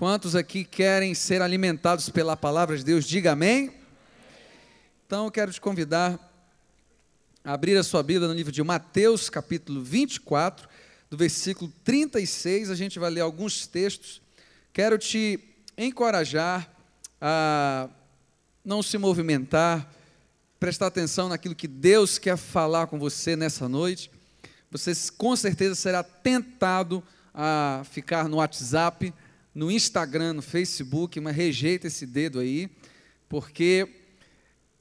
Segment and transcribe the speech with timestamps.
[0.00, 3.04] Quantos aqui querem ser alimentados pela palavra de Deus?
[3.04, 3.70] Diga amém.
[5.06, 6.18] Então eu quero te convidar
[7.44, 10.66] a abrir a sua Bíblia no livro de Mateus, capítulo 24,
[11.10, 12.70] do versículo 36.
[12.70, 14.22] A gente vai ler alguns textos.
[14.72, 15.38] Quero te
[15.76, 16.72] encorajar
[17.20, 17.86] a
[18.64, 19.86] não se movimentar,
[20.58, 24.10] prestar atenção naquilo que Deus quer falar com você nessa noite.
[24.70, 27.04] Você com certeza será tentado
[27.34, 29.12] a ficar no WhatsApp
[29.54, 32.70] no Instagram, no Facebook, mas rejeita esse dedo aí,
[33.28, 33.88] porque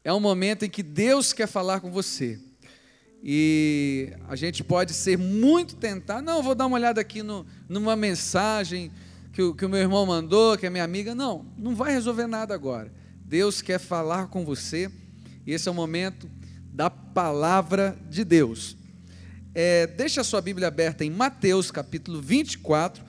[0.03, 2.39] é um momento em que Deus quer falar com você.
[3.21, 6.21] E a gente pode ser muito tentado.
[6.21, 8.91] Não, vou dar uma olhada aqui no, numa mensagem
[9.33, 11.13] que o, que o meu irmão mandou, que a minha amiga.
[11.13, 12.91] Não, não vai resolver nada agora.
[13.25, 14.89] Deus quer falar com você,
[15.45, 16.29] e esse é o momento
[16.71, 18.77] da palavra de Deus.
[19.53, 23.03] É, deixa a sua Bíblia aberta em Mateus capítulo 24,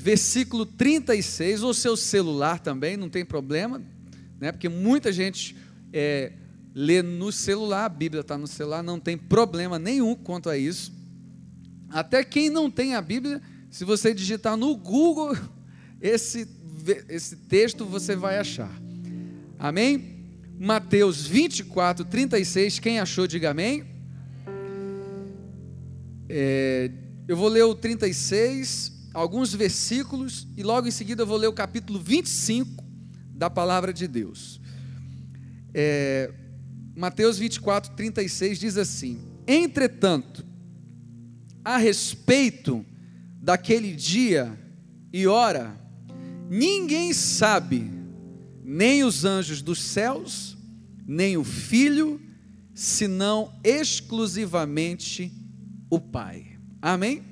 [0.00, 3.82] versículo 36, ou seu celular também, não tem problema,
[4.40, 4.50] né?
[4.50, 5.54] porque muita gente
[5.92, 6.32] é,
[6.74, 10.90] lê no celular, a Bíblia está no celular, não tem problema nenhum quanto a isso.
[11.90, 15.36] Até quem não tem a Bíblia, se você digitar no Google
[16.00, 16.48] esse,
[17.06, 18.72] esse texto, você vai achar.
[19.58, 20.18] Amém?
[20.58, 23.84] Mateus 24, 36, quem achou, diga amém.
[26.26, 26.90] É,
[27.28, 31.52] eu vou ler o 36, alguns versículos e logo em seguida eu vou ler o
[31.52, 32.84] capítulo 25
[33.34, 34.60] da palavra de Deus.
[35.72, 36.32] É,
[36.94, 40.44] Mateus 24, 36 diz assim: Entretanto,
[41.64, 42.84] a respeito
[43.40, 44.58] daquele dia
[45.12, 45.78] e hora,
[46.48, 47.90] ninguém sabe,
[48.62, 50.56] nem os anjos dos céus,
[51.06, 52.20] nem o filho,
[52.74, 55.32] senão exclusivamente
[55.88, 56.58] o Pai.
[56.80, 57.29] Amém?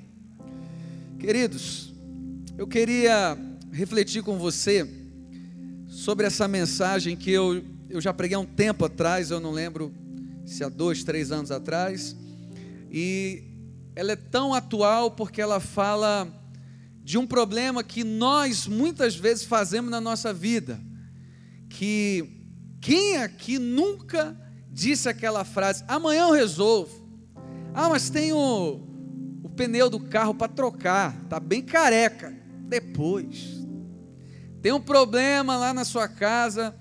[1.19, 1.93] Queridos,
[2.57, 3.37] eu queria
[3.73, 4.89] refletir com você
[5.85, 9.93] sobre essa mensagem que eu, eu já preguei há um tempo atrás, eu não lembro
[10.45, 12.15] se há dois, três anos atrás,
[12.89, 13.43] e
[13.97, 16.25] ela é tão atual porque ela fala
[17.03, 20.79] de um problema que nós muitas vezes fazemos na nossa vida,
[21.67, 22.45] que
[22.79, 24.37] quem aqui nunca
[24.71, 27.05] disse aquela frase, amanhã eu resolvo,
[27.73, 28.87] ah, mas tenho
[29.59, 32.33] pneu do carro para trocar, tá bem careca.
[32.69, 33.59] Depois.
[34.61, 36.73] Tem um problema lá na sua casa,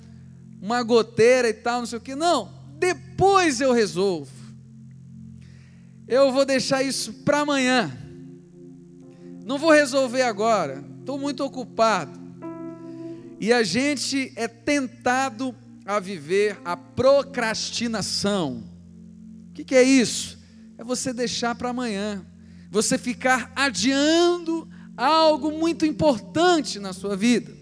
[0.63, 2.15] uma goteira e tal, não sei o que.
[2.15, 4.31] Não, depois eu resolvo.
[6.07, 7.91] Eu vou deixar isso para amanhã.
[9.45, 10.85] Não vou resolver agora.
[11.01, 12.17] Estou muito ocupado.
[13.41, 15.53] E a gente é tentado
[15.85, 18.63] a viver a procrastinação.
[19.51, 20.39] O que, que é isso?
[20.77, 22.25] É você deixar para amanhã
[22.71, 27.57] você ficar adiando algo muito importante na sua vida.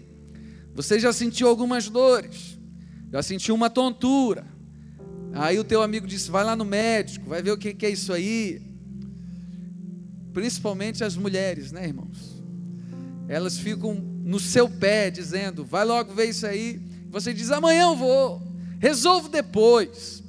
[0.73, 2.59] Você já sentiu algumas dores,
[3.11, 4.45] já sentiu uma tontura.
[5.33, 8.11] Aí o teu amigo disse: vai lá no médico, vai ver o que é isso
[8.11, 8.61] aí.
[10.33, 12.43] Principalmente as mulheres, né, irmãos?
[13.27, 16.79] Elas ficam no seu pé dizendo: vai logo ver isso aí.
[17.09, 18.41] Você diz: amanhã eu vou,
[18.79, 20.23] resolvo depois.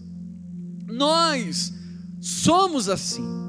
[0.86, 1.72] Nós
[2.20, 3.47] somos assim.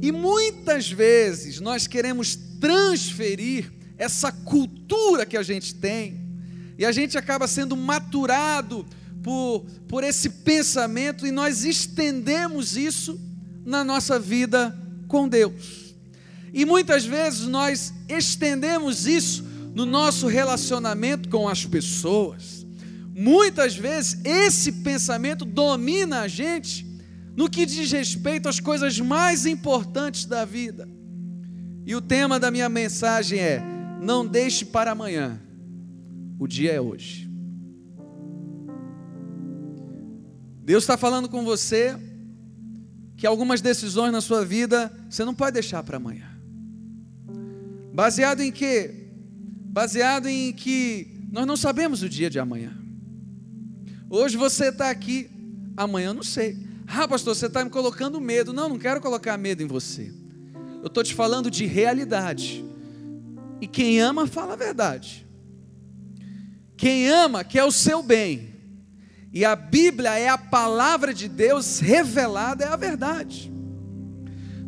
[0.00, 6.20] E muitas vezes nós queremos transferir essa cultura que a gente tem,
[6.78, 8.86] e a gente acaba sendo maturado
[9.22, 13.20] por, por esse pensamento, e nós estendemos isso
[13.64, 15.94] na nossa vida com Deus.
[16.52, 19.44] E muitas vezes nós estendemos isso
[19.74, 22.66] no nosso relacionamento com as pessoas.
[23.14, 26.89] Muitas vezes esse pensamento domina a gente
[27.36, 30.88] no que diz respeito às coisas mais importantes da vida.
[31.86, 33.62] E o tema da minha mensagem é:
[34.00, 35.40] não deixe para amanhã,
[36.38, 37.28] o dia é hoje.
[40.62, 41.96] Deus está falando com você
[43.16, 46.30] que algumas decisões na sua vida você não pode deixar para amanhã.
[47.92, 49.08] Baseado em quê?
[49.66, 52.76] Baseado em que nós não sabemos o dia de amanhã.
[54.08, 55.30] Hoje você está aqui,
[55.76, 56.69] amanhã eu não sei.
[56.92, 58.52] Ah, pastor, você está me colocando medo.
[58.52, 60.12] Não, não quero colocar medo em você.
[60.82, 62.64] Eu estou te falando de realidade.
[63.60, 65.24] E quem ama, fala a verdade.
[66.76, 68.50] Quem ama, quer o seu bem.
[69.32, 73.52] E a Bíblia é a palavra de Deus revelada, é a verdade.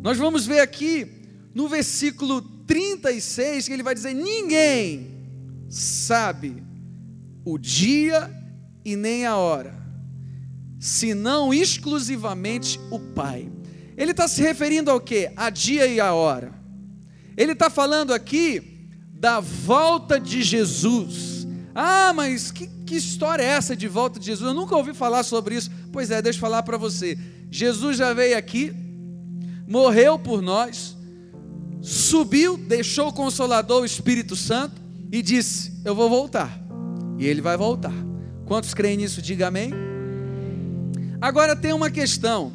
[0.01, 1.05] Nós vamos ver aqui
[1.53, 5.27] no versículo 36 que ele vai dizer: Ninguém
[5.67, 6.63] sabe
[7.43, 8.31] o dia
[8.85, 9.82] e nem a hora
[10.83, 13.49] senão exclusivamente o Pai.
[13.95, 15.31] Ele está se referindo ao que?
[15.33, 16.53] A dia e a hora.
[17.37, 21.47] Ele está falando aqui da volta de Jesus.
[21.73, 24.45] Ah, mas que, que história é essa de volta de Jesus?
[24.45, 25.71] Eu nunca ouvi falar sobre isso.
[25.89, 27.17] Pois é, deixa eu falar para você.
[27.49, 28.73] Jesus já veio aqui,
[29.65, 30.97] morreu por nós,
[31.81, 36.61] subiu, deixou o Consolador, o Espírito Santo, e disse: Eu vou voltar.
[37.17, 37.93] E ele vai voltar.
[38.45, 39.21] Quantos creem nisso?
[39.21, 39.92] Diga amém.
[41.23, 42.51] Agora tem uma questão.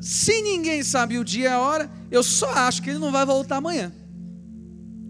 [0.00, 3.26] Se ninguém sabe o dia e a hora, eu só acho que ele não vai
[3.26, 3.92] voltar amanhã.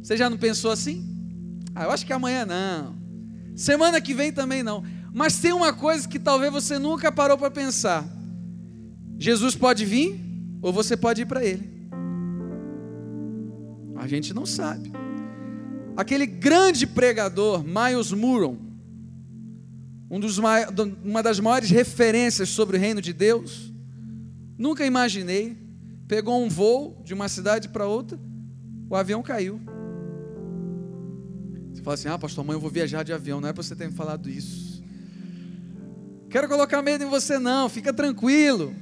[0.03, 1.05] Você já não pensou assim?
[1.75, 2.97] Ah, eu acho que amanhã não.
[3.55, 4.83] Semana que vem também não.
[5.13, 8.09] Mas tem uma coisa que talvez você nunca parou para pensar.
[9.19, 10.19] Jesus pode vir
[10.63, 11.91] ou você pode ir para ele.
[13.97, 14.91] A gente não sabe.
[15.95, 18.70] Aquele grande pregador, Miles Muron,
[20.11, 23.73] um dos, uma das maiores referências sobre o reino de Deus,
[24.59, 25.57] nunca imaginei,
[26.09, 28.19] pegou um voo de uma cidade para outra,
[28.89, 29.61] o avião caiu.
[31.73, 33.41] Você fala assim: Ah, pastor, mãe, eu vou viajar de avião.
[33.41, 34.83] Não é para você ter me falado isso.
[36.29, 37.69] Quero colocar medo em você, não.
[37.69, 38.75] Fica tranquilo.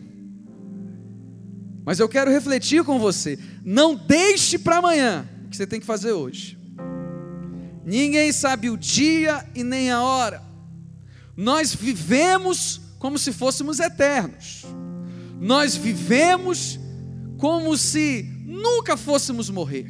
[1.85, 3.39] Mas eu quero refletir com você.
[3.63, 6.59] Não deixe para amanhã o que você tem que fazer hoje.
[7.85, 10.48] Ninguém sabe o dia e nem a hora.
[11.39, 14.65] Nós vivemos como se fôssemos eternos.
[15.41, 16.81] Nós vivemos
[17.37, 19.87] como se nunca fôssemos morrer.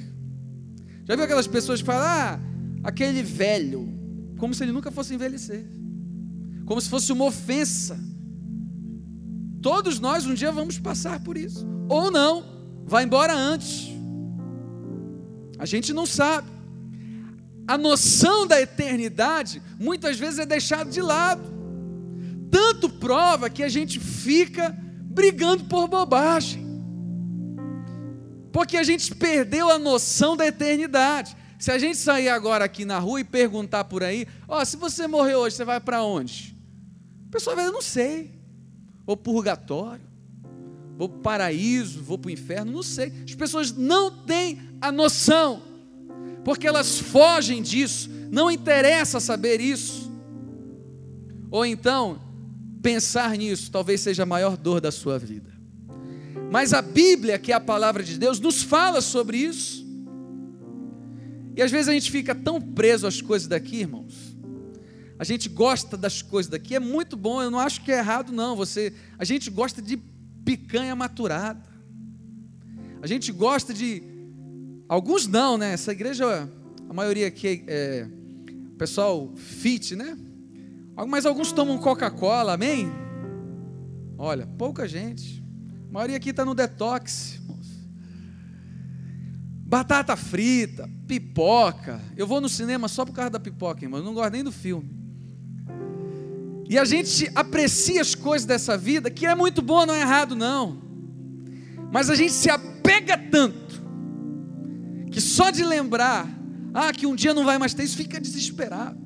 [1.06, 2.40] Já viu aquelas pessoas que falam, ah,
[2.84, 3.88] aquele velho,
[4.36, 5.64] como se ele nunca fosse envelhecer,
[6.66, 7.98] como se fosse uma ofensa.
[9.62, 12.44] Todos nós um dia vamos passar por isso, ou não,
[12.84, 13.88] vai embora antes.
[15.58, 16.57] A gente não sabe.
[17.68, 21.42] A noção da eternidade muitas vezes é deixada de lado.
[22.50, 24.74] Tanto prova que a gente fica
[25.04, 26.66] brigando por bobagem.
[28.50, 31.36] Porque a gente perdeu a noção da eternidade.
[31.58, 34.78] Se a gente sair agora aqui na rua e perguntar por aí, ó, oh, se
[34.78, 36.56] você morrer hoje, você vai para onde?
[37.26, 38.32] O pessoal vai, eu não sei.
[39.04, 40.08] Vou para o purgatório,
[40.96, 43.12] vou para o paraíso, vou para o inferno, não sei.
[43.28, 45.62] As pessoas não têm a noção,
[46.48, 50.10] porque elas fogem disso, não interessa saber isso.
[51.50, 52.18] Ou então,
[52.80, 55.52] pensar nisso talvez seja a maior dor da sua vida.
[56.50, 59.86] Mas a Bíblia, que é a palavra de Deus, nos fala sobre isso.
[61.54, 64.34] E às vezes a gente fica tão preso às coisas daqui, irmãos.
[65.18, 68.32] A gente gosta das coisas daqui, é muito bom, eu não acho que é errado
[68.32, 68.56] não.
[68.56, 69.98] Você, a gente gosta de
[70.46, 71.68] picanha maturada.
[73.02, 74.17] A gente gosta de
[74.88, 75.72] alguns não, né?
[75.72, 76.48] Essa igreja,
[76.88, 78.08] a maioria aqui é, é
[78.78, 80.16] pessoal fit, né?
[81.06, 82.90] Mas alguns tomam Coca-Cola, amém?
[84.16, 85.44] Olha, pouca gente.
[85.88, 87.40] A maioria aqui está no detox.
[89.64, 92.00] Batata frita, pipoca.
[92.16, 94.00] Eu vou no cinema só por causa da pipoca, irmão.
[94.00, 94.98] Eu não gosto nem do filme.
[96.68, 100.36] E a gente aprecia as coisas dessa vida, que é muito bom, não é errado,
[100.36, 100.82] não.
[101.90, 103.67] Mas a gente se apega tanto,
[105.10, 106.28] que só de lembrar,
[106.74, 108.98] ah, que um dia não vai mais ter isso, fica desesperado.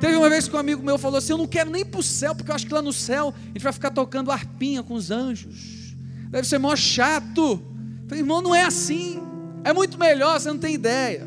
[0.00, 2.02] Teve uma vez que um amigo meu falou assim: Eu não quero nem para o
[2.02, 4.94] céu, porque eu acho que lá no céu a gente vai ficar tocando arpinha com
[4.94, 5.94] os anjos.
[6.30, 7.62] Deve ser mó chato.
[8.02, 9.20] Eu falei, irmão, não é assim.
[9.64, 11.26] É muito melhor, você não tem ideia.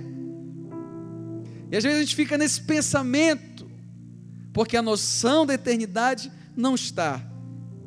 [1.71, 3.69] E às vezes a gente fica nesse pensamento,
[4.53, 7.21] porque a noção da eternidade não está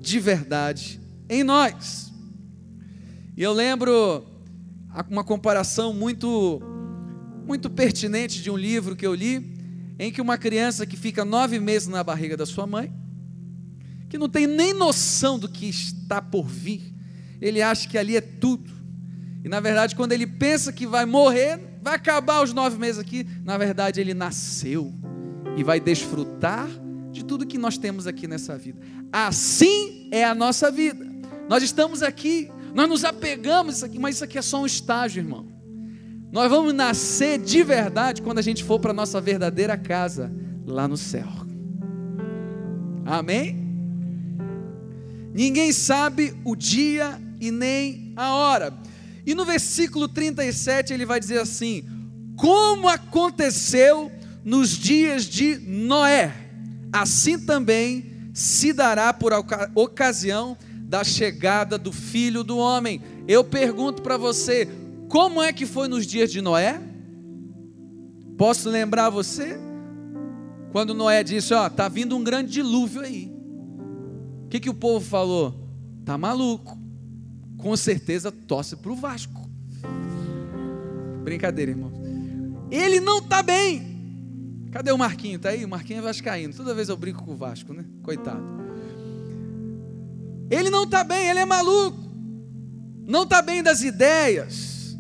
[0.01, 2.13] de verdade em nós.
[3.37, 4.25] E eu lembro
[5.11, 6.63] uma comparação muito,
[7.47, 9.55] muito pertinente de um livro que eu li,
[9.99, 12.93] em que uma criança que fica nove meses na barriga da sua mãe,
[14.09, 16.95] que não tem nem noção do que está por vir,
[17.41, 18.71] ele acha que ali é tudo.
[19.45, 23.27] E na verdade, quando ele pensa que vai morrer, vai acabar os nove meses aqui,
[23.45, 24.93] na verdade ele nasceu
[25.57, 26.69] e vai desfrutar
[27.13, 28.81] de tudo que nós temos aqui nessa vida.
[29.13, 31.07] Assim é a nossa vida.
[31.49, 35.21] Nós estamos aqui, nós nos apegamos isso aqui, mas isso aqui é só um estágio,
[35.21, 35.47] irmão.
[36.33, 40.33] Nós vamos nascer de verdade quando a gente for para a nossa verdadeira casa
[40.67, 41.29] lá no céu.
[43.07, 43.65] Amém?
[45.33, 48.75] Ninguém sabe o dia e nem a hora.
[49.25, 51.85] E no versículo 37 ele vai dizer assim:
[52.37, 54.11] Como aconteceu
[54.45, 56.33] nos dias de Noé,
[56.93, 59.33] assim também se dará por
[59.77, 60.57] ocasião
[60.95, 63.03] da chegada do filho do homem.
[63.27, 64.69] Eu pergunto para você,
[65.09, 66.81] como é que foi nos dias de Noé?
[68.39, 69.59] Posso lembrar você?
[70.71, 73.29] Quando Noé disse: Ó, tá vindo um grande dilúvio aí.
[74.45, 75.69] O que, que o povo falou?
[76.05, 76.79] Tá maluco
[77.59, 79.51] com certeza torce para o Vasco.
[81.25, 81.91] Brincadeira, irmão.
[82.71, 84.69] Ele não está bem.
[84.71, 85.37] Cadê o Marquinho?
[85.37, 85.65] Está aí?
[85.65, 86.55] O Marquinho é vascaíno.
[86.55, 87.85] Toda vez eu brinco com o Vasco, né?
[88.01, 88.64] Coitado.
[90.55, 91.99] Ele não está bem, ele é maluco.
[93.07, 94.97] Não está bem das ideias.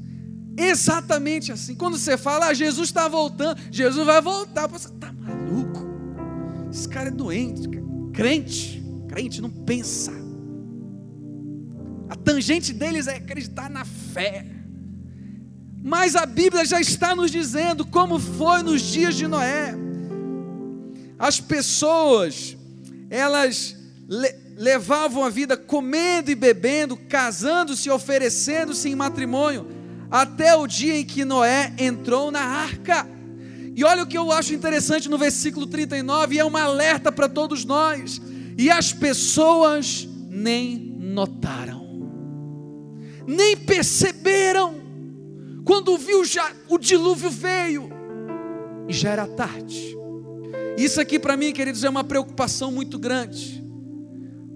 [0.57, 1.75] Exatamente assim.
[1.75, 4.67] Quando você fala, ah, Jesus está voltando, Jesus vai voltar.
[4.67, 5.81] Você está maluco?
[6.73, 7.69] Esse cara é doente,
[8.13, 8.83] crente.
[9.09, 10.13] Crente não pensa.
[12.09, 14.47] A tangente deles é acreditar na fé.
[15.83, 19.75] Mas a Bíblia já está nos dizendo como foi nos dias de Noé.
[21.19, 22.57] As pessoas,
[23.09, 23.77] elas
[24.57, 29.67] levavam a vida comendo e bebendo, casando-se, oferecendo-se em matrimônio,
[30.11, 33.09] até o dia em que Noé entrou na arca.
[33.75, 37.29] E olha o que eu acho interessante no versículo 39, e é um alerta para
[37.29, 38.21] todos nós.
[38.57, 42.09] E as pessoas nem notaram,
[43.27, 44.83] nem perceberam,
[45.65, 47.91] quando viu já o dilúvio veio,
[48.89, 49.97] e já era tarde.
[50.77, 53.64] Isso aqui para mim, queridos, é uma preocupação muito grande,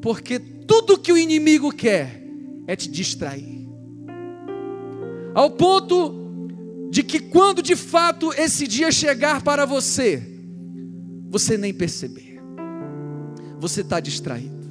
[0.01, 2.23] porque tudo que o inimigo quer
[2.67, 3.69] é te distrair,
[5.35, 10.23] ao ponto de que quando de fato esse dia chegar para você,
[11.29, 12.41] você nem perceber,
[13.59, 14.69] você está distraído,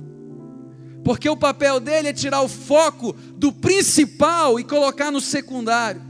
[1.03, 6.01] porque o papel dele é tirar o foco do principal e colocar no secundário.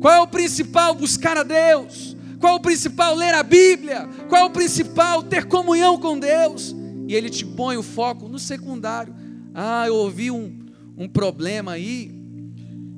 [0.00, 0.94] Qual é o principal?
[0.94, 2.16] Buscar a Deus.
[2.40, 3.14] Qual é o principal?
[3.14, 4.08] Ler a Bíblia.
[4.28, 5.22] Qual é o principal?
[5.22, 6.74] Ter comunhão com Deus.
[7.10, 9.12] E ele te põe o foco no secundário.
[9.52, 10.64] Ah, eu ouvi um,
[10.96, 12.08] um problema aí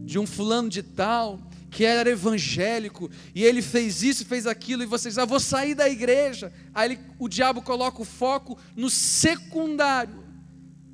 [0.05, 1.41] de um fulano de tal
[1.71, 5.89] que era evangélico e ele fez isso, fez aquilo e vocês, ah, vou sair da
[5.89, 6.53] igreja.
[6.75, 10.23] Aí ele, o diabo coloca o foco no secundário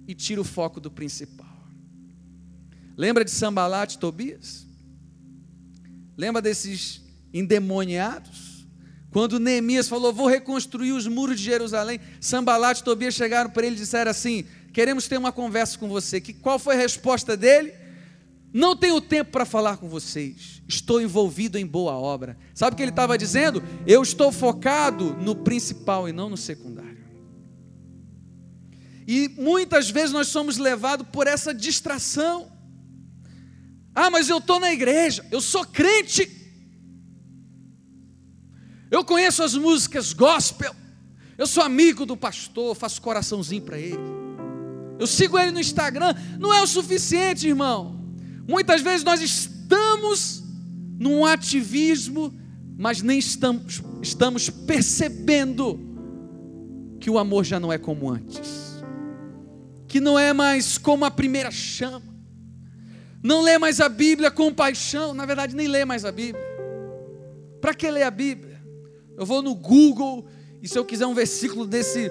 [0.07, 1.67] e tira o foco do principal.
[2.97, 4.65] Lembra de Sambalat e Tobias?
[6.17, 7.03] Lembra desses
[7.35, 8.48] endemoniados?
[9.11, 13.77] Quando Neemias falou, vou reconstruir os muros de Jerusalém, Sambalat e Tobias chegaram para ele
[13.77, 16.21] e disseram assim: queremos ter uma conversa com você.
[16.21, 17.73] Que, qual foi a resposta dele?
[18.53, 20.63] Não tenho tempo para falar com vocês.
[20.67, 22.37] Estou envolvido em boa obra.
[22.55, 23.63] Sabe o que ele estava dizendo?
[23.87, 26.99] Eu estou focado no principal e não no secundário.
[29.07, 32.53] E muitas vezes nós somos levados por essa distração.
[33.95, 36.38] Ah, mas eu estou na igreja, eu sou crente.
[38.91, 40.75] Eu conheço as músicas gospel.
[41.37, 43.99] Eu sou amigo do pastor, faço coraçãozinho para ele.
[44.99, 46.15] Eu sigo ele no Instagram.
[46.39, 48.01] Não é o suficiente, irmão.
[48.47, 50.43] Muitas vezes nós estamos
[50.99, 52.35] num ativismo,
[52.77, 55.79] mas nem estamos, estamos percebendo
[56.99, 58.83] que o amor já não é como antes,
[59.87, 62.09] que não é mais como a primeira chama
[63.23, 66.45] não lê mais a Bíblia com paixão, na verdade, nem lê mais a Bíblia.
[67.61, 68.48] Para que ler a Bíblia?
[69.19, 70.25] Eu vou no Google
[70.63, 72.11] e se eu quiser um versículo desse,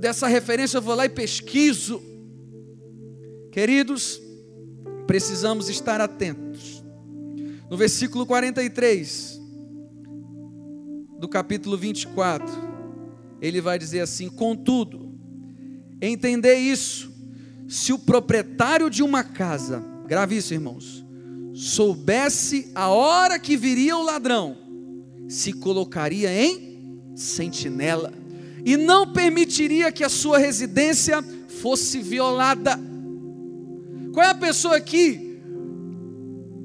[0.00, 2.02] dessa referência, eu vou lá e pesquiso.
[3.52, 4.20] Queridos,
[5.06, 6.82] precisamos estar atentos.
[7.70, 9.38] No versículo 43
[11.18, 12.46] do capítulo 24,
[13.40, 15.12] ele vai dizer assim: Contudo,
[16.00, 17.12] entender isso,
[17.68, 21.04] se o proprietário de uma casa grave isso, irmãos,
[21.52, 24.56] soubesse a hora que viria o ladrão,
[25.28, 28.12] se colocaria em sentinela
[28.64, 31.22] e não permitiria que a sua residência
[31.60, 32.78] fosse violada.
[34.12, 35.38] Qual é a pessoa aqui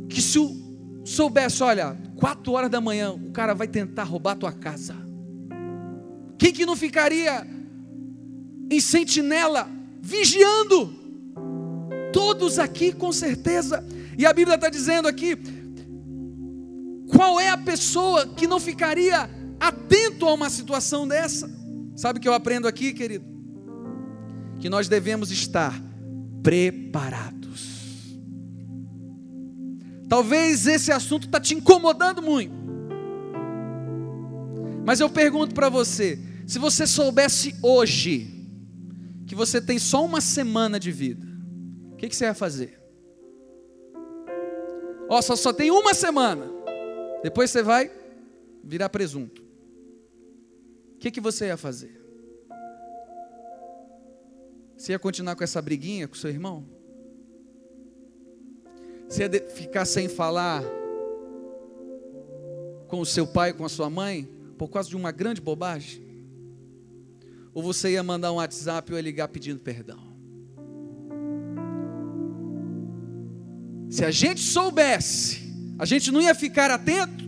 [0.10, 0.40] que se
[1.04, 4.96] soubesse, olha, quatro horas da manhã o cara vai tentar roubar tua casa?
[6.38, 7.46] Quem que não ficaria
[8.70, 9.70] em sentinela,
[10.02, 10.94] vigiando?
[12.12, 13.86] Todos aqui, com certeza.
[14.18, 15.38] E a Bíblia está dizendo aqui:
[17.16, 19.30] qual é a pessoa que não ficaria
[19.60, 21.50] atento a uma situação dessa?
[21.96, 23.26] Sabe o que eu aprendo aqui, querido?
[24.60, 25.80] Que nós devemos estar
[26.42, 28.18] preparados.
[30.10, 32.54] Talvez esse assunto está te incomodando muito.
[34.86, 38.30] Mas eu pergunto para você: se você soubesse hoje
[39.26, 41.34] que você tem só uma semana de vida,
[42.04, 42.78] que, que você ia fazer?
[45.10, 46.52] Ó, só, só tem uma semana.
[47.24, 47.90] Depois você vai
[48.62, 49.42] virar presunto.
[50.96, 52.02] O que, que você ia fazer?
[54.76, 56.66] Você ia continuar com essa briguinha com seu irmão?
[59.08, 60.64] Você ia ficar sem falar
[62.88, 66.04] com o seu pai, com a sua mãe, por causa de uma grande bobagem?
[67.54, 70.12] Ou você ia mandar um WhatsApp ou ia ligar pedindo perdão?
[73.90, 75.43] Se a gente soubesse,
[75.84, 77.26] A gente não ia ficar atento?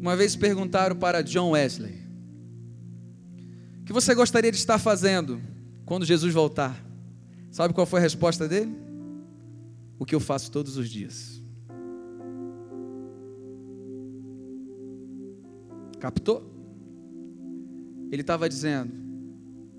[0.00, 2.00] Uma vez perguntaram para John Wesley:
[3.80, 5.40] O que você gostaria de estar fazendo
[5.84, 6.80] quando Jesus voltar?
[7.50, 8.72] Sabe qual foi a resposta dele?
[9.98, 11.42] O que eu faço todos os dias.
[15.98, 16.48] Captou?
[18.12, 18.92] Ele estava dizendo: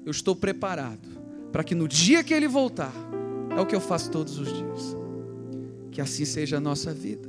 [0.05, 1.07] Eu estou preparado
[1.53, 2.91] para que no dia que ele voltar,
[3.55, 5.06] é o que eu faço todos os dias.
[5.97, 7.27] Que assim seja a nossa vida.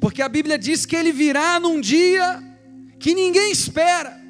[0.00, 2.42] Porque a Bíblia diz que ele virá num dia
[2.98, 4.20] que ninguém espera.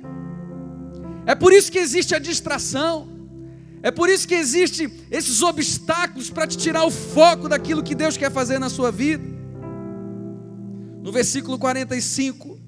[1.24, 3.08] É por isso que existe a distração.
[3.82, 8.18] É por isso que existe esses obstáculos para te tirar o foco daquilo que Deus
[8.18, 9.24] quer fazer na sua vida.
[11.02, 12.60] No versículo 45,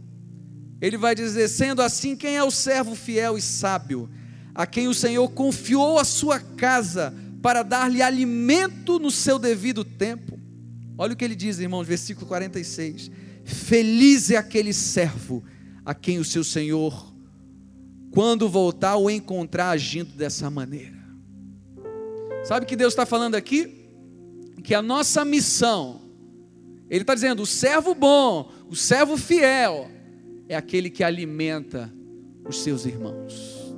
[0.80, 4.08] ele vai dizer: Sendo assim, quem é o servo fiel e sábio,
[4.54, 10.29] a quem o Senhor confiou a sua casa para dar-lhe alimento no seu devido tempo?
[11.00, 13.10] Olha o que ele diz, irmãos, versículo 46.
[13.42, 15.42] Feliz é aquele servo
[15.82, 17.14] a quem o seu Senhor,
[18.10, 20.98] quando voltar, o encontrar agindo dessa maneira.
[22.44, 23.88] Sabe o que Deus está falando aqui?
[24.62, 26.02] Que a nossa missão,
[26.90, 29.90] Ele está dizendo: o servo bom, o servo fiel,
[30.50, 31.90] é aquele que alimenta
[32.46, 33.72] os seus irmãos.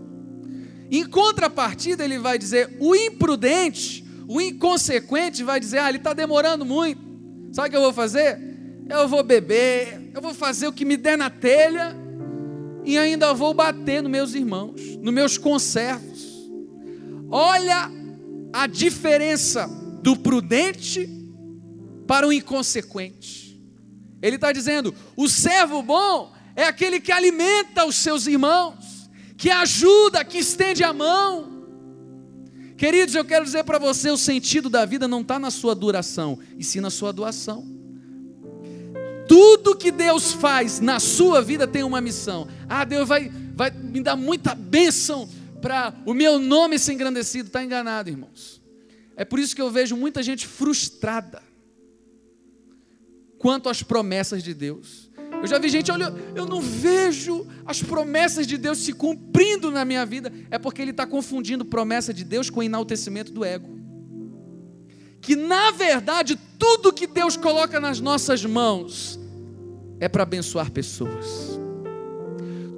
[0.91, 6.65] Em contrapartida, Ele vai dizer: o imprudente, o inconsequente, vai dizer: ah, ele está demorando
[6.65, 7.12] muito.
[7.53, 8.39] Sabe o que eu vou fazer?
[8.89, 11.95] Eu vou beber, eu vou fazer o que me der na telha
[12.85, 16.51] e ainda vou bater nos meus irmãos, nos meus conservos.
[17.31, 17.91] Olha
[18.53, 19.69] a diferença
[20.03, 21.09] do prudente
[22.07, 23.63] para o inconsequente.
[24.21, 30.25] Ele está dizendo: o servo bom é aquele que alimenta os seus irmãos, que ajuda,
[30.25, 31.52] que estende a mão.
[32.83, 36.41] Queridos, eu quero dizer para você: o sentido da vida não está na sua duração,
[36.59, 37.65] e sim na sua doação.
[39.29, 42.49] Tudo que Deus faz na sua vida tem uma missão.
[42.69, 45.29] Ah, Deus vai, vai me dar muita bênção
[45.61, 47.47] para o meu nome ser engrandecido.
[47.47, 48.61] Está enganado, irmãos.
[49.15, 51.41] É por isso que eu vejo muita gente frustrada
[53.39, 55.09] quanto às promessas de Deus.
[55.43, 59.85] Eu já vi gente, olha, eu não vejo as promessas de Deus se cumprindo na
[59.85, 60.33] minha vida.
[60.53, 63.77] É porque ele está confundindo promessa de Deus com enaltecimento do ego.
[65.21, 69.19] Que na verdade, tudo que Deus coloca nas nossas mãos
[69.99, 71.62] é para abençoar pessoas.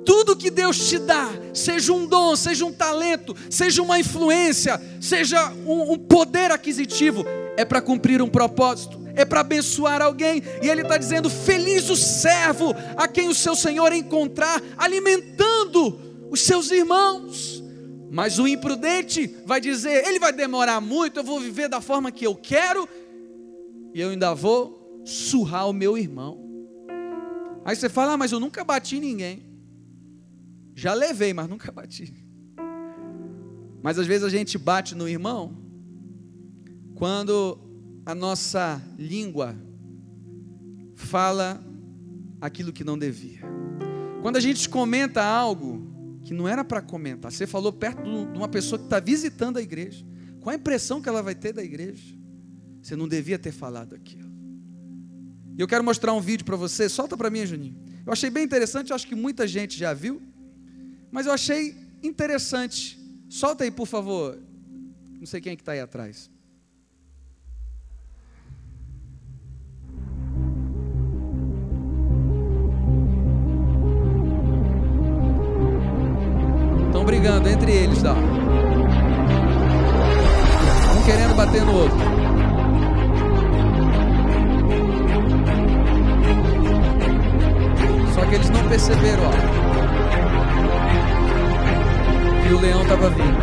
[0.05, 5.51] Tudo que Deus te dá, seja um dom, seja um talento, seja uma influência, seja
[5.67, 7.25] um, um poder aquisitivo,
[7.57, 11.97] é para cumprir um propósito é para abençoar alguém, e ele está dizendo: Feliz o
[11.97, 17.63] servo a quem o seu Senhor encontrar, alimentando os seus irmãos.
[18.11, 22.27] Mas o imprudente vai dizer: Ele vai demorar muito, eu vou viver da forma que
[22.27, 22.89] eu quero,
[23.95, 26.41] e eu ainda vou surrar o meu irmão.
[27.65, 29.54] Aí você fala: ah, Mas eu nunca bati ninguém.
[30.75, 32.13] Já levei, mas nunca bati.
[33.83, 35.57] Mas às vezes a gente bate no irmão
[36.95, 37.59] quando
[38.07, 39.57] a nossa língua
[40.95, 41.63] fala
[42.41, 43.41] aquilo que não devia.
[44.23, 48.49] Quando a gente comenta algo que não era para comentar, você falou perto de uma
[48.49, 50.05] pessoa que está visitando a igreja,
[50.41, 52.15] qual a impressão que ela vai ter da igreja?
[52.83, 54.31] Você não devia ter falado aquilo.
[55.57, 57.77] E eu quero mostrar um vídeo para você, solta para mim, Juninho.
[58.05, 60.21] Eu achei bem interessante, eu acho que muita gente já viu,
[61.15, 62.99] mas eu achei interessante.
[63.31, 64.37] Solta aí, por favor.
[65.21, 66.29] Não sei quem é que está aí atrás.
[76.89, 78.15] Estão brigando entre eles, tá?
[80.99, 81.99] Um querendo bater no outro.
[88.13, 89.64] Só que eles não perceberam, ó.
[92.47, 93.39] Que o leão estava vindo.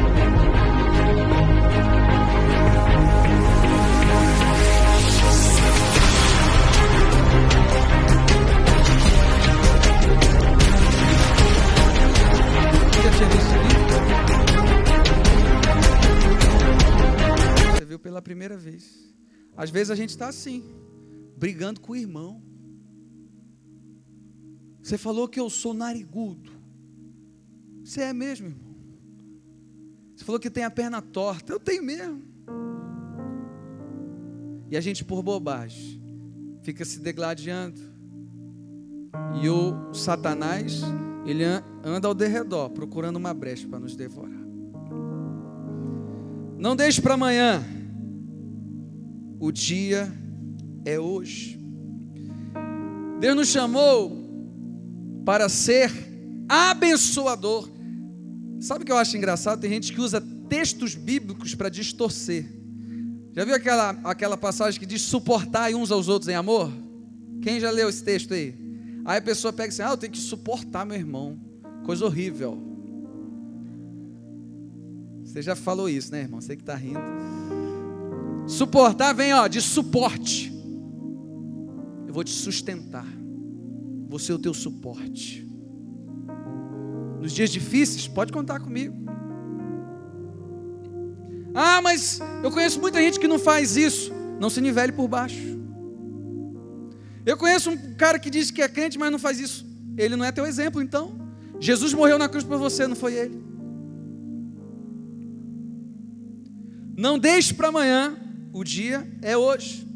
[17.74, 19.12] Você viu pela primeira vez.
[19.58, 20.64] Às vezes a gente está assim,
[21.36, 22.40] brigando com o irmão.
[24.84, 26.52] Você falou que eu sou narigudo.
[27.84, 28.71] Você é mesmo, irmão.
[30.22, 31.52] Você falou que tem a perna torta.
[31.52, 32.22] Eu tenho mesmo.
[34.70, 36.00] E a gente, por bobagem,
[36.62, 37.82] fica se degladiando.
[39.42, 40.82] E o Satanás
[41.26, 41.44] ele
[41.84, 44.40] anda ao derredor, procurando uma brecha para nos devorar.
[46.56, 47.66] Não deixe para amanhã
[49.40, 50.08] o dia
[50.86, 51.60] é hoje.
[53.20, 54.16] Deus nos chamou
[55.26, 55.92] para ser
[56.48, 57.81] abençoador.
[58.62, 59.60] Sabe o que eu acho engraçado?
[59.60, 62.46] Tem gente que usa textos bíblicos para distorcer.
[63.34, 66.72] Já viu aquela, aquela passagem que diz suportar uns aos outros em amor?
[67.42, 68.54] Quem já leu esse texto aí?
[69.04, 71.40] Aí a pessoa pega assim: ah, eu tenho que suportar meu irmão.
[71.84, 72.56] Coisa horrível.
[75.24, 76.40] Você já falou isso, né, irmão?
[76.40, 77.00] Você que está rindo.
[78.46, 80.54] Suportar vem, ó, de suporte.
[82.08, 83.08] Eu vou te sustentar.
[84.08, 85.51] Vou ser o teu suporte.
[87.22, 88.96] Nos dias difíceis, pode contar comigo.
[91.54, 94.12] Ah, mas eu conheço muita gente que não faz isso.
[94.40, 95.60] Não se nivele por baixo.
[97.24, 99.64] Eu conheço um cara que diz que é crente, mas não faz isso.
[99.96, 101.14] Ele não é teu exemplo, então.
[101.60, 103.40] Jesus morreu na cruz por você, não foi ele.
[106.98, 108.18] Não deixe para amanhã,
[108.52, 109.88] o dia é hoje.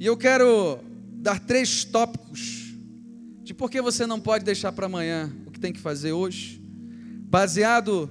[0.00, 0.80] E eu quero
[1.12, 2.63] dar três tópicos
[3.44, 6.62] de por que você não pode deixar para amanhã o que tem que fazer hoje,
[7.28, 8.10] baseado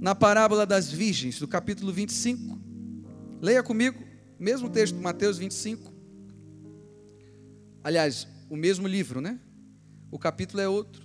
[0.00, 2.58] na parábola das virgens, do capítulo 25.
[3.40, 4.02] Leia comigo,
[4.36, 5.94] mesmo texto, Mateus 25.
[7.84, 9.38] Aliás, o mesmo livro, né?
[10.10, 11.04] O capítulo é outro.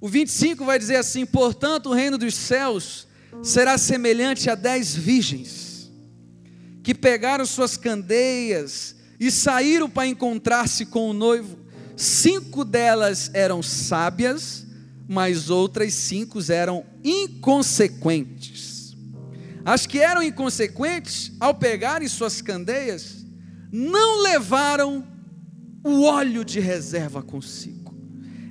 [0.00, 3.06] O 25 vai dizer assim: Portanto, o reino dos céus
[3.42, 5.92] será semelhante a dez virgens
[6.82, 11.58] que pegaram suas candeias e saíram para encontrar-se com o noivo.
[11.96, 14.66] Cinco delas eram sábias,
[15.08, 18.96] mas outras cinco eram inconsequentes.
[19.64, 23.26] As que eram inconsequentes, ao pegarem suas candeias,
[23.70, 25.06] não levaram
[25.84, 27.94] o óleo de reserva consigo.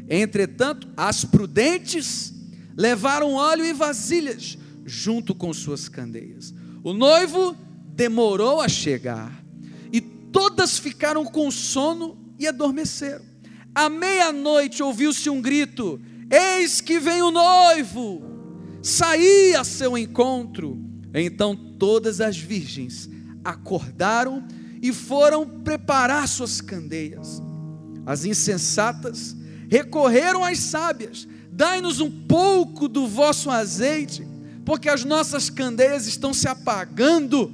[0.10, 2.34] Entretanto, as prudentes
[2.76, 6.54] levaram óleo e vasilhas junto com suas candeias.
[6.84, 7.56] O noivo
[7.96, 9.44] demorou a chegar
[10.32, 13.26] todas ficaram com sono e adormeceram.
[13.74, 16.00] À meia-noite ouviu-se um grito:
[16.32, 18.24] Eis que vem o noivo!
[18.82, 20.78] Saí a seu encontro.
[21.14, 23.10] Então todas as virgens
[23.44, 24.46] acordaram
[24.82, 27.42] e foram preparar suas candeias.
[28.06, 29.36] As insensatas
[29.70, 34.26] recorreram às sábias: Dai-nos um pouco do vosso azeite,
[34.66, 37.52] porque as nossas candeias estão se apagando.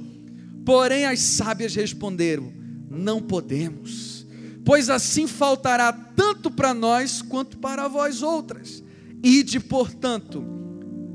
[0.64, 2.52] Porém, as sábias responderam:
[2.94, 4.26] não podemos,
[4.64, 8.82] pois assim faltará tanto para nós quanto para vós outras.
[9.22, 10.44] Ide, portanto,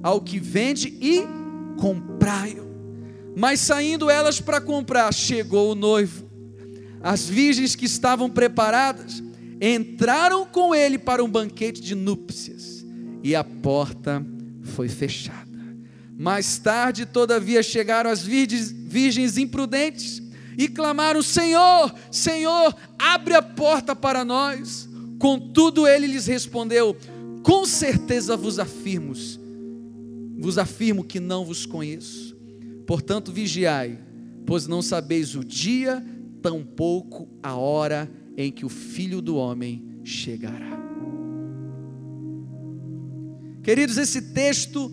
[0.04, 1.24] ao que vende e
[1.78, 2.70] comprai-o.
[3.36, 6.30] Mas saindo elas para comprar, chegou o noivo.
[7.02, 9.24] As virgens que estavam preparadas
[9.62, 12.86] entraram com ele para um banquete de núpcias,
[13.24, 14.26] e a porta
[14.64, 15.48] foi fechada.
[16.18, 20.22] Mais tarde, todavia, chegaram as virgens, virgens imprudentes
[20.60, 24.90] e clamaram: Senhor, Senhor, abre a porta para nós.
[25.18, 26.98] Contudo, ele lhes respondeu:
[27.42, 29.14] Com certeza vos afirmo,
[30.38, 32.36] vos afirmo que não vos conheço.
[32.86, 33.98] Portanto, vigiai,
[34.46, 36.06] pois não sabeis o dia,
[36.42, 40.78] tampouco a hora em que o filho do homem chegará.
[43.64, 44.92] Queridos, esse texto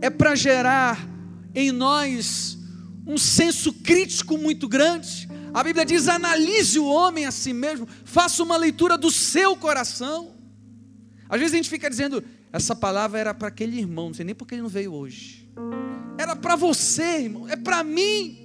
[0.00, 1.08] é para gerar
[1.54, 2.55] em nós
[3.06, 5.28] um senso crítico muito grande.
[5.54, 10.34] A Bíblia diz: analise o homem a si mesmo, faça uma leitura do seu coração.
[11.28, 14.34] Às vezes a gente fica dizendo, essa palavra era para aquele irmão, não sei nem
[14.34, 15.48] porque ele não veio hoje.
[16.18, 18.42] Era para você, irmão, é para mim.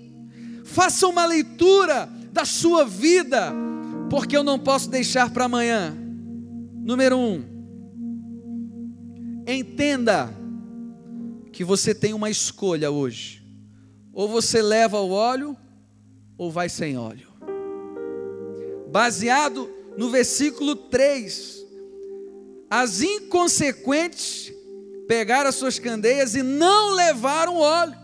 [0.63, 3.53] Faça uma leitura da sua vida,
[4.09, 5.95] porque eu não posso deixar para amanhã.
[6.83, 7.43] Número um,
[9.45, 10.33] entenda
[11.51, 13.40] que você tem uma escolha hoje.
[14.13, 15.55] Ou você leva o óleo,
[16.37, 17.27] ou vai sem óleo.
[18.91, 21.65] Baseado no versículo 3.
[22.69, 24.53] As inconsequentes
[25.07, 27.97] pegaram as suas candeias e não levaram óleo,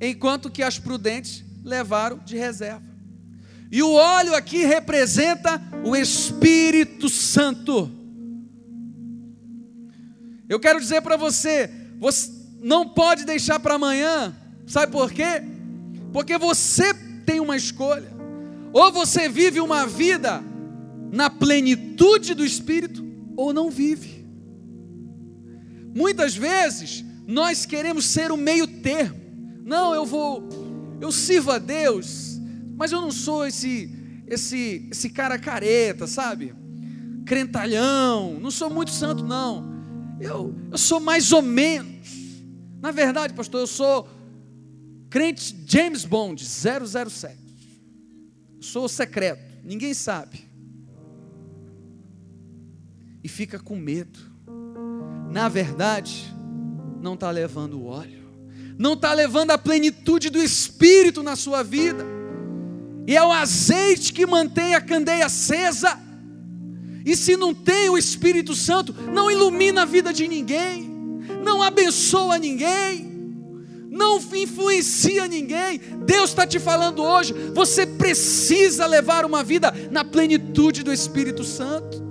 [0.00, 2.82] enquanto que as prudentes levaram de reserva.
[3.70, 7.90] E o óleo aqui representa o Espírito Santo.
[10.48, 14.34] Eu quero dizer para você, você não pode deixar para amanhã
[14.66, 15.42] Sabe por quê?
[16.12, 16.92] Porque você
[17.24, 18.10] tem uma escolha.
[18.72, 20.42] Ou você vive uma vida
[21.12, 23.04] na plenitude do Espírito,
[23.36, 24.26] ou não vive.
[25.94, 29.20] Muitas vezes nós queremos ser o meio termo.
[29.64, 30.46] Não, eu vou,
[31.00, 32.38] eu sirvo a Deus,
[32.76, 33.90] mas eu não sou esse,
[34.26, 36.54] esse, esse cara careta, sabe?
[37.24, 39.74] Crentalhão, não sou muito santo, não.
[40.20, 42.06] Eu, eu sou mais ou menos.
[42.80, 44.08] Na verdade, pastor, eu sou
[45.08, 47.36] crente James Bond 007.
[48.60, 50.44] Sou secreto, ninguém sabe.
[53.22, 54.18] E fica com medo.
[55.30, 56.34] Na verdade,
[57.00, 58.24] não está levando o óleo,
[58.78, 62.04] não está levando a plenitude do Espírito na sua vida,
[63.06, 66.00] e é o azeite que mantém a candeia acesa.
[67.04, 70.90] E se não tem o Espírito Santo, não ilumina a vida de ninguém,
[71.44, 73.05] não abençoa ninguém,
[73.90, 75.78] não influencia ninguém.
[76.04, 82.04] Deus está te falando hoje, você precisa levar uma vida na plenitude do Espírito Santo.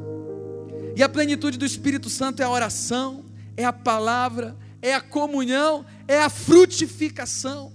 [0.96, 3.26] E a plenitude do Espírito Santo é a oração,
[3.58, 7.74] é a palavra, é a comunhão, é a frutificação.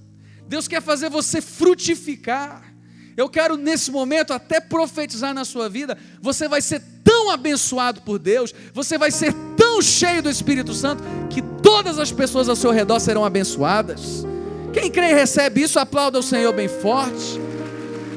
[0.49, 2.75] Deus quer fazer você frutificar.
[3.17, 8.19] Eu quero nesse momento até profetizar na sua vida, você vai ser tão abençoado por
[8.19, 12.73] Deus, você vai ser tão cheio do Espírito Santo, que todas as pessoas ao seu
[12.73, 14.27] redor serão abençoadas.
[14.73, 17.41] Quem crê e recebe isso, aplauda o Senhor bem forte.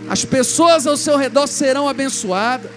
[0.10, 2.72] As pessoas ao seu redor serão abençoadas.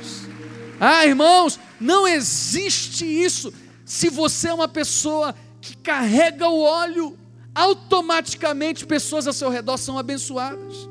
[0.78, 3.54] Ah, irmãos, não existe isso.
[3.86, 7.18] Se você é uma pessoa que carrega o óleo,
[7.54, 10.90] automaticamente pessoas ao seu redor são abençoadas.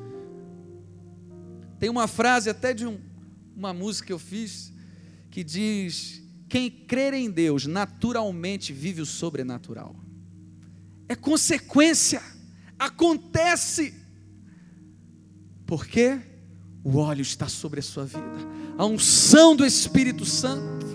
[1.80, 3.00] Tem uma frase até de um,
[3.56, 4.74] uma música que eu fiz
[5.30, 6.24] que diz:
[6.56, 9.94] Quem crer em Deus naturalmente vive o sobrenatural.
[11.06, 12.24] É consequência,
[12.80, 13.94] acontece.
[15.66, 16.18] Porque
[16.82, 18.38] o óleo está sobre a sua vida,
[18.78, 20.86] a unção do Espírito Santo.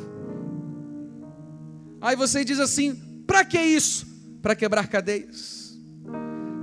[2.01, 2.95] Aí você diz assim:
[3.27, 4.07] para que isso?
[4.41, 5.79] Para quebrar cadeias.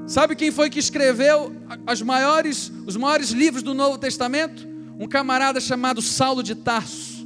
[0.07, 1.55] Sabe quem foi que escreveu
[1.85, 4.67] as maiores, os maiores livros do Novo Testamento?
[4.99, 7.16] Um camarada chamado Saulo de Tarso.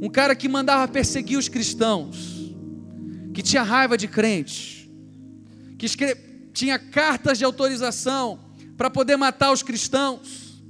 [0.00, 2.54] Um cara que mandava perseguir os cristãos,
[3.34, 4.88] que tinha raiva de crentes,
[5.76, 6.20] que escreve,
[6.52, 8.40] tinha cartas de autorização
[8.76, 10.62] para poder matar os cristãos.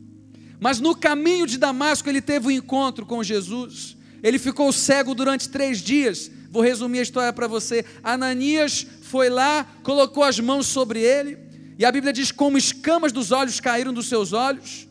[0.61, 3.97] Mas no caminho de Damasco ele teve um encontro com Jesus.
[4.23, 6.31] Ele ficou cego durante três dias.
[6.51, 7.85] Vou resumir a história para você.
[8.03, 11.39] Ananias foi lá, colocou as mãos sobre ele,
[11.79, 14.89] e a Bíblia diz: como escamas dos olhos caíram dos seus olhos.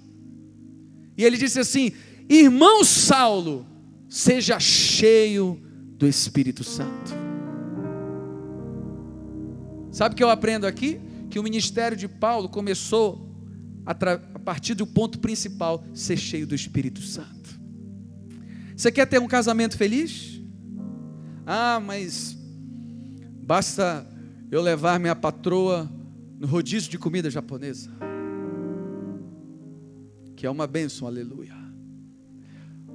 [1.18, 1.92] E ele disse assim:
[2.30, 3.66] Irmão Saulo,
[4.10, 5.62] seja cheio
[5.98, 7.14] do Espírito Santo.
[9.92, 11.00] Sabe o que eu aprendo aqui?
[11.30, 13.30] Que o ministério de Paulo começou
[13.86, 17.60] a, a partir do ponto principal: ser cheio do Espírito Santo.
[18.76, 20.40] Você quer ter um casamento feliz?
[21.46, 22.38] Ah, mas
[23.48, 24.06] Basta
[24.52, 25.90] eu levar minha patroa
[26.38, 27.90] no rodízio de comida japonesa,
[30.36, 31.56] que é uma bênção, aleluia.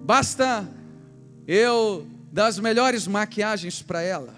[0.05, 0.69] Basta
[1.47, 4.35] eu dar as melhores maquiagens para ela.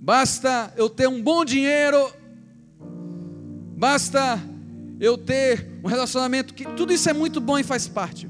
[0.00, 2.12] Basta eu ter um bom dinheiro.
[3.76, 4.40] Basta
[5.00, 8.28] eu ter um relacionamento que tudo isso é muito bom e faz parte.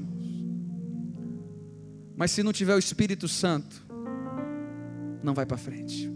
[2.15, 3.85] Mas se não tiver o Espírito Santo,
[5.23, 6.11] não vai para frente.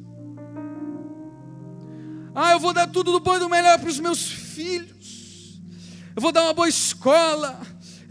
[2.34, 5.62] Ah, eu vou dar tudo do bom e do melhor para os meus filhos.
[6.16, 7.62] Eu vou dar uma boa escola.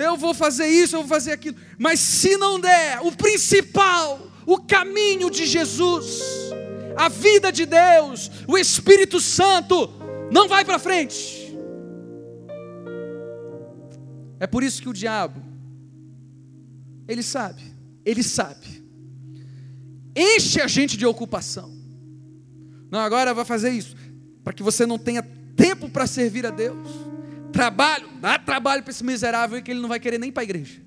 [0.05, 1.57] Eu vou fazer isso, eu vou fazer aquilo.
[1.79, 6.21] Mas se não der, o principal, o caminho de Jesus,
[6.97, 9.91] a vida de Deus, o Espírito Santo,
[10.31, 11.55] não vai para frente.
[14.39, 15.43] É por isso que o diabo,
[17.07, 17.63] ele sabe,
[18.05, 18.81] ele sabe
[20.15, 21.73] enche a gente de ocupação.
[22.91, 23.95] Não, agora vai fazer isso,
[24.43, 25.23] para que você não tenha
[25.57, 26.89] tempo para servir a Deus.
[27.53, 30.81] Trabalho, dá trabalho para esse miserável que ele não vai querer nem para a igreja.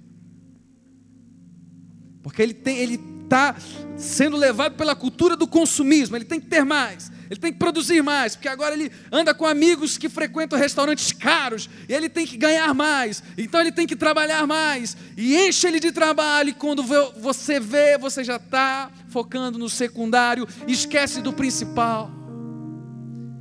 [2.22, 3.56] Porque ele tem, ele está
[3.98, 8.02] sendo levado pela cultura do consumismo, ele tem que ter mais, ele tem que produzir
[8.02, 12.38] mais, porque agora ele anda com amigos que frequentam restaurantes caros, e ele tem que
[12.38, 16.84] ganhar mais, então ele tem que trabalhar mais, e enche ele de trabalho, e quando
[16.84, 22.12] você vê, você já está focando no secundário, esquece do principal.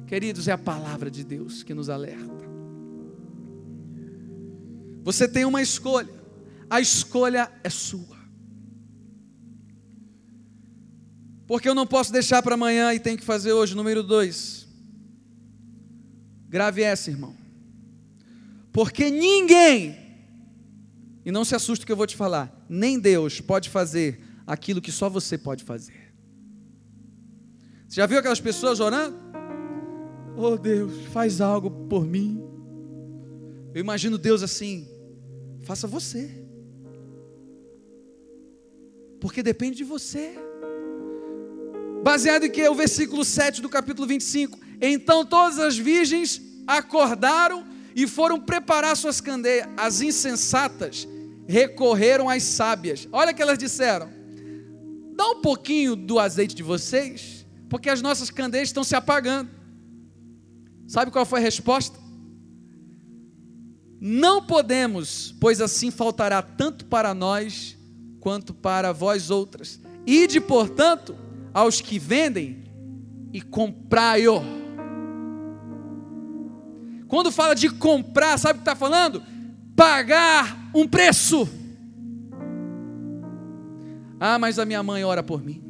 [0.06, 2.51] Queridos, é a palavra de Deus que nos alerta.
[5.02, 6.12] Você tem uma escolha,
[6.70, 8.22] a escolha é sua.
[11.46, 14.66] Porque eu não posso deixar para amanhã e tenho que fazer hoje, número dois.
[16.48, 17.36] Grave essa, irmão.
[18.72, 19.98] Porque ninguém,
[21.24, 24.92] e não se assuste que eu vou te falar, nem Deus pode fazer aquilo que
[24.92, 26.14] só você pode fazer.
[27.86, 29.16] Você já viu aquelas pessoas orando?
[30.36, 32.42] Oh Deus, faz algo por mim.
[33.74, 34.88] Eu imagino Deus assim,
[35.62, 36.30] faça você.
[39.20, 40.34] Porque depende de você.
[42.02, 42.68] Baseado em que?
[42.68, 44.58] O versículo 7 do capítulo 25.
[44.80, 49.68] Então todas as virgens acordaram e foram preparar suas candeias.
[49.76, 51.06] As insensatas
[51.46, 53.08] recorreram às sábias.
[53.12, 54.10] Olha o que elas disseram:
[55.14, 59.50] dá um pouquinho do azeite de vocês, porque as nossas candeias estão se apagando.
[60.88, 62.01] Sabe qual foi a resposta?
[64.04, 67.78] Não podemos, pois assim faltará tanto para nós
[68.18, 69.78] quanto para vós outras.
[70.04, 71.14] Ide, portanto,
[71.54, 72.64] aos que vendem
[73.32, 74.42] e comprai-o.
[77.06, 79.22] Quando fala de comprar, sabe o que está falando?
[79.76, 81.48] Pagar um preço.
[84.18, 85.62] Ah, mas a minha mãe ora por mim.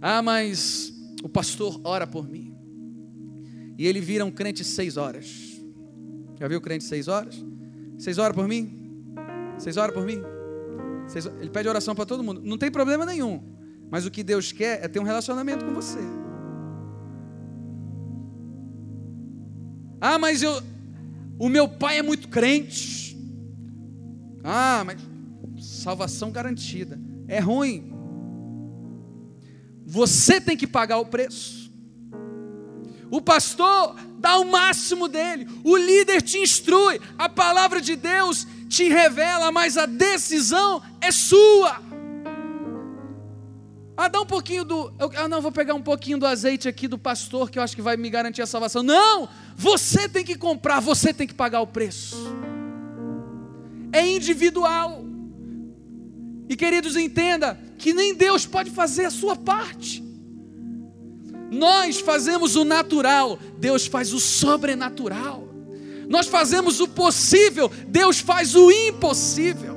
[0.00, 0.90] Ah, mas
[1.22, 2.56] o pastor ora por mim.
[3.76, 5.51] E ele vira um crente seis horas.
[6.42, 7.36] Já viu o crente seis horas?
[7.96, 9.14] Seis horas por mim?
[9.58, 10.20] Seis horas por mim?
[11.40, 12.42] Ele pede oração para todo mundo.
[12.42, 13.40] Não tem problema nenhum.
[13.88, 16.00] Mas o que Deus quer é ter um relacionamento com você.
[20.00, 20.60] Ah, mas eu,
[21.38, 23.16] o meu pai é muito crente.
[24.42, 25.00] Ah, mas
[25.64, 26.98] salvação garantida.
[27.28, 27.94] É ruim.
[29.86, 31.61] Você tem que pagar o preço.
[33.12, 35.46] O pastor dá o máximo dele.
[35.62, 36.98] O líder te instrui.
[37.18, 41.78] A palavra de Deus te revela, mas a decisão é sua.
[43.94, 44.90] Ah, dá um pouquinho do.
[44.98, 47.76] Eu, ah, não, vou pegar um pouquinho do azeite aqui do pastor que eu acho
[47.76, 48.82] que vai me garantir a salvação.
[48.82, 49.28] Não!
[49.56, 52.16] Você tem que comprar, você tem que pagar o preço.
[53.92, 55.04] É individual.
[56.48, 60.02] E queridos, entenda que nem Deus pode fazer a sua parte.
[61.52, 65.46] Nós fazemos o natural, Deus faz o sobrenatural.
[66.08, 69.76] Nós fazemos o possível, Deus faz o impossível.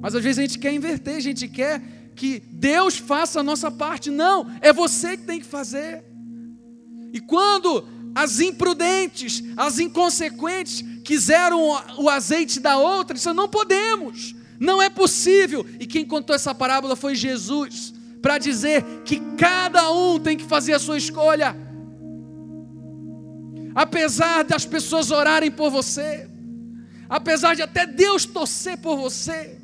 [0.00, 1.82] Mas às vezes a gente quer inverter, a gente quer
[2.14, 4.12] que Deus faça a nossa parte.
[4.12, 6.04] Não, é você que tem que fazer.
[7.12, 11.60] E quando as imprudentes, as inconsequentes quiseram
[11.98, 15.66] o azeite da outra, disse: não podemos, não é possível.
[15.80, 20.74] E quem contou essa parábola foi Jesus, para dizer que cada um tem que fazer
[20.74, 21.56] a sua escolha.
[23.74, 26.28] Apesar das pessoas orarem por você,
[27.08, 29.58] apesar de até Deus torcer por você,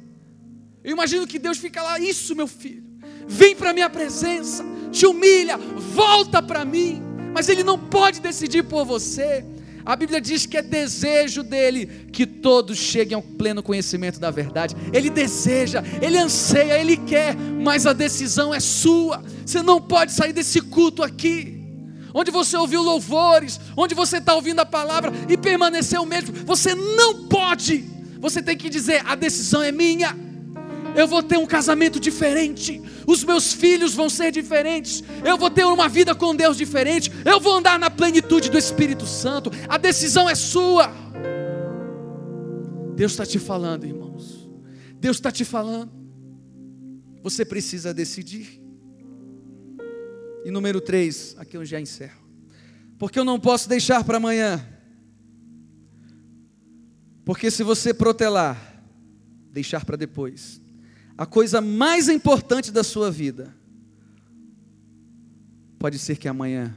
[0.83, 2.85] eu imagino que Deus fica lá, isso meu filho,
[3.27, 7.03] vem para a minha presença, te humilha, volta para mim,
[7.35, 9.45] mas Ele não pode decidir por você.
[9.87, 14.75] A Bíblia diz que é desejo dele que todos cheguem ao pleno conhecimento da verdade.
[14.93, 19.23] Ele deseja, ele anseia, ele quer, mas a decisão é sua.
[19.45, 21.63] Você não pode sair desse culto aqui,
[22.13, 26.35] onde você ouviu louvores, onde você está ouvindo a palavra e permanecer o mesmo.
[26.45, 27.85] Você não pode.
[28.19, 30.26] Você tem que dizer: a decisão é minha
[30.97, 35.65] eu vou ter um casamento diferente, os meus filhos vão ser diferentes, eu vou ter
[35.65, 40.29] uma vida com Deus diferente, eu vou andar na plenitude do Espírito Santo, a decisão
[40.29, 40.91] é sua.
[42.95, 44.49] Deus está te falando, irmãos,
[44.99, 45.93] Deus está te falando,
[47.23, 48.63] você precisa decidir.
[50.47, 52.27] E número três, aqui eu já encerro,
[52.99, 54.67] porque eu não posso deixar para amanhã,
[57.23, 58.83] porque se você protelar,
[59.51, 60.63] deixar para depois,
[61.19, 63.55] a coisa mais importante da sua vida,
[65.79, 66.77] pode ser que amanhã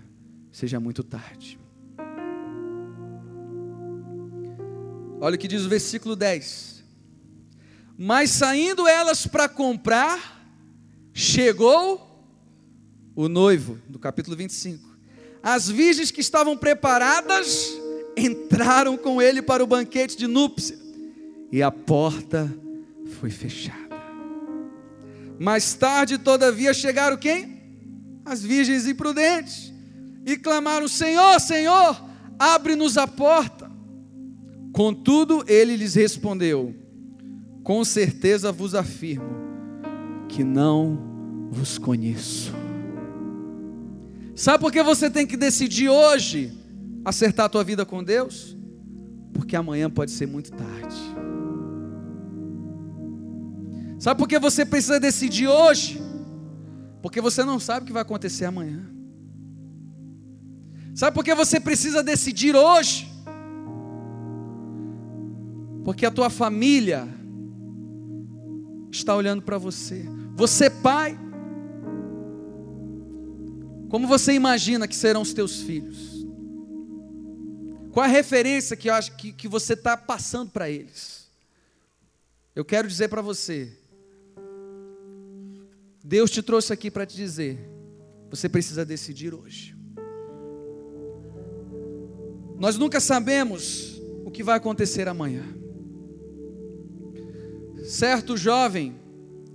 [0.51, 1.59] seja muito tarde.
[5.21, 6.83] Olha o que diz o versículo 10.
[7.97, 10.41] Mas saindo elas para comprar,
[11.13, 12.07] chegou
[13.13, 14.87] o noivo, do capítulo 25.
[15.43, 17.73] As virgens que estavam preparadas
[18.15, 20.77] entraram com ele para o banquete de núpcia,
[21.51, 22.49] e a porta
[23.19, 23.88] foi fechada.
[25.39, 27.61] Mais tarde, todavia, chegaram quem?
[28.25, 29.73] As virgens imprudentes.
[30.25, 32.03] E clamaram: Senhor, Senhor,
[32.37, 33.71] abre-nos a porta.
[34.73, 36.75] Contudo, ele lhes respondeu:
[37.63, 39.39] Com certeza vos afirmo
[40.27, 42.53] que não vos conheço.
[44.35, 46.53] Sabe por que você tem que decidir hoje
[47.03, 48.57] acertar a tua vida com Deus?
[49.33, 50.95] Porque amanhã pode ser muito tarde.
[53.99, 56.01] Sabe por que você precisa decidir hoje?
[57.01, 58.89] Porque você não sabe o que vai acontecer amanhã.
[60.95, 63.11] Sabe por que você precisa decidir hoje?
[65.83, 67.07] Porque a tua família
[68.89, 70.05] está olhando para você.
[70.33, 71.19] Você, pai,
[73.89, 76.25] como você imagina que serão os teus filhos?
[77.91, 81.27] Qual a referência que, eu acho que, que você está passando para eles?
[82.55, 83.78] Eu quero dizer para você
[86.03, 87.59] Deus te trouxe aqui para te dizer:
[88.29, 89.75] você precisa decidir hoje.
[92.57, 95.43] Nós nunca sabemos o que vai acontecer amanhã.
[97.83, 98.95] Certo jovem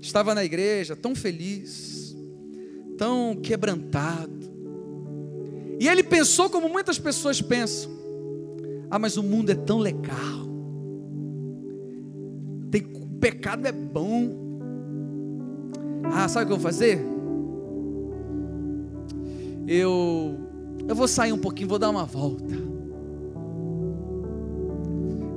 [0.01, 2.17] estava na igreja, tão feliz,
[2.97, 4.45] tão quebrantado,
[5.79, 7.91] e ele pensou como muitas pessoas pensam:
[8.91, 10.47] ah, mas o mundo é tão legal,
[12.71, 14.44] tem, o pecado é bom.
[16.13, 17.01] Ah, sabe o que eu vou fazer?
[19.67, 20.39] Eu,
[20.87, 22.55] eu vou sair um pouquinho, vou dar uma volta.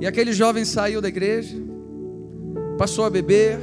[0.00, 1.56] E aquele jovem saiu da igreja,
[2.76, 3.58] passou a beber,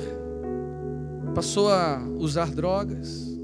[1.33, 3.39] passou a usar drogas,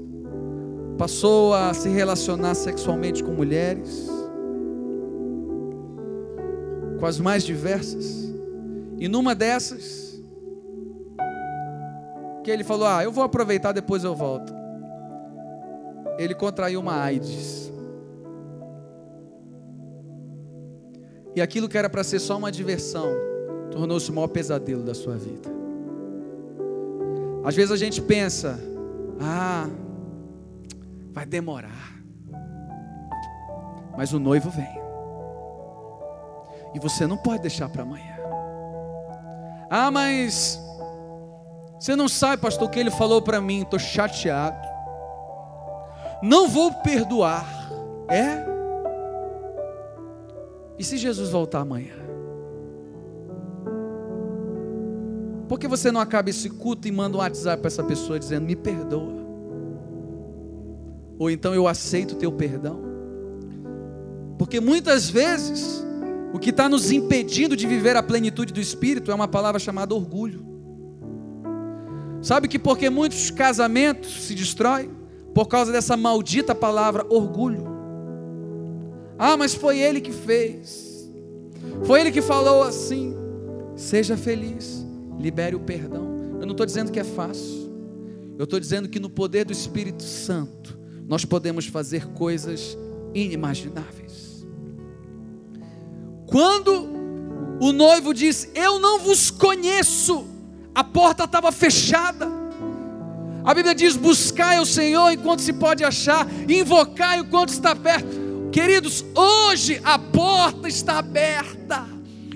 [0.98, 4.08] passou a se relacionar sexualmente com mulheres,
[6.98, 8.32] com as mais diversas,
[8.98, 10.11] e numa dessas,
[12.42, 14.52] que ele falou: Ah, eu vou aproveitar, depois eu volto.
[16.18, 17.72] Ele contraiu uma AIDS.
[21.34, 23.10] E aquilo que era para ser só uma diversão,
[23.70, 25.50] tornou-se o maior pesadelo da sua vida.
[27.44, 28.58] Às vezes a gente pensa,
[29.20, 29.68] ah,
[31.10, 32.02] vai demorar.
[33.96, 34.82] Mas o noivo vem.
[36.74, 38.16] E você não pode deixar para amanhã.
[39.70, 40.60] Ah, mas
[41.82, 44.56] você não sabe, pastor, o que ele falou para mim, estou chateado.
[46.22, 47.44] Não vou perdoar.
[48.08, 48.46] É?
[50.78, 51.96] E se Jesus voltar amanhã?
[55.48, 58.46] Por que você não acaba esse culto e manda um WhatsApp para essa pessoa dizendo:
[58.46, 59.26] Me perdoa?
[61.18, 62.78] Ou então eu aceito o teu perdão?
[64.38, 65.84] Porque muitas vezes
[66.32, 69.96] o que está nos impedindo de viver a plenitude do Espírito é uma palavra chamada
[69.96, 70.51] orgulho.
[72.22, 74.90] Sabe que porque muitos casamentos se destroem
[75.34, 77.66] por causa dessa maldita palavra orgulho.
[79.18, 81.10] Ah, mas foi ele que fez.
[81.84, 83.14] Foi ele que falou assim.
[83.76, 84.82] Seja feliz
[85.22, 86.36] libere o perdão.
[86.40, 87.70] Eu não estou dizendo que é fácil,
[88.36, 92.76] eu estou dizendo que no poder do Espírito Santo nós podemos fazer coisas
[93.14, 94.44] inimagináveis.
[96.26, 96.88] Quando
[97.60, 100.26] o noivo disse: Eu não vos conheço,
[100.74, 102.28] a porta estava fechada.
[103.44, 108.50] A Bíblia diz: Buscai o Senhor enquanto se pode achar, invocai enquanto está perto.
[108.52, 111.86] Queridos, hoje a porta está aberta.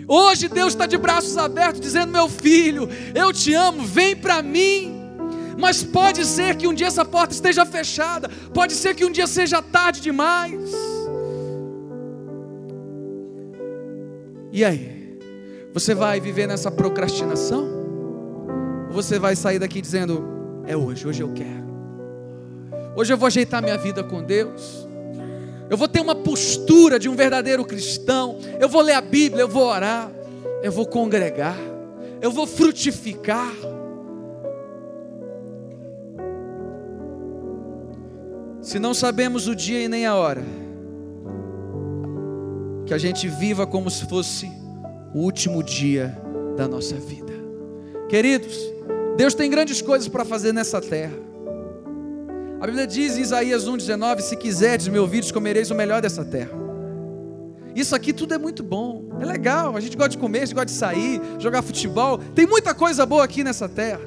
[0.09, 4.95] Hoje Deus está de braços abertos, dizendo: Meu filho, eu te amo, vem para mim.
[5.59, 9.27] Mas pode ser que um dia essa porta esteja fechada, pode ser que um dia
[9.27, 10.71] seja tarde demais.
[14.53, 15.19] E aí?
[15.73, 17.76] Você vai viver nessa procrastinação?
[18.97, 20.25] Você vai sair daqui dizendo:
[20.67, 21.67] É hoje, hoje eu quero.
[22.97, 24.87] Hoje eu vou ajeitar minha vida com Deus
[25.69, 29.49] eu vou ter uma postura de um verdadeiro cristão, eu vou ler a Bíblia, eu
[29.49, 30.11] vou orar,
[30.63, 31.59] eu vou congregar,
[32.21, 33.53] eu vou frutificar.
[38.61, 40.45] Se não sabemos o dia e nem a hora,
[42.85, 44.49] que a gente viva como se fosse
[45.13, 46.17] o último dia
[46.57, 47.33] da nossa vida.
[48.09, 48.57] Queridos,
[49.17, 51.17] Deus tem grandes coisas para fazer nessa terra.
[52.61, 56.67] A Bíblia diz em Isaías 1,19: Se quiserdes me ouvires, comereis o melhor dessa terra.
[57.75, 59.77] Isso aqui tudo é muito bom, é legal.
[59.77, 62.19] A gente gosta de comer, a gente gosta de sair, jogar futebol.
[62.35, 64.01] Tem muita coisa boa aqui nessa terra.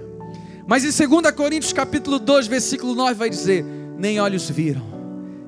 [0.68, 3.64] Mas em 2 Coríntios capítulo 2, versículo 9 vai dizer:
[3.98, 4.86] Nem olhos viram,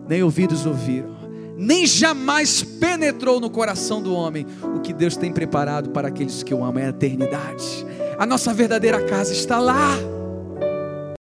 [0.07, 1.15] nem ouvidos ouviram,
[1.55, 4.45] nem jamais penetrou no coração do homem
[4.75, 7.85] o que Deus tem preparado para aqueles que o amam é a eternidade.
[8.17, 9.97] A nossa verdadeira casa está lá.